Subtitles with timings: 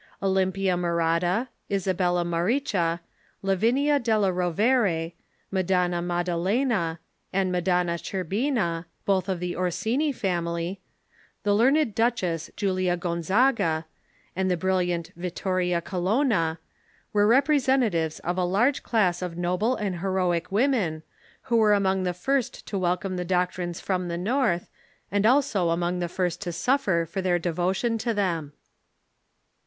[0.19, 3.01] Olympia Morata, Isabella Mauricha,
[3.43, 5.13] Lavinia della Rovere,
[5.51, 6.97] Madonna Maddelena,
[7.31, 10.81] and Madonna Cherbina (both of the Or sini family),
[11.43, 13.85] the learned duchess Julia Gonzaga,
[14.35, 16.57] and the brill iant Vittoria Colonna,
[17.13, 21.03] were representatives of a large class of noble and heroic women,
[21.43, 24.67] who were among the first to welcome the doctrines from the North,
[25.11, 28.53] and also among the first to suffer for their devotion to them.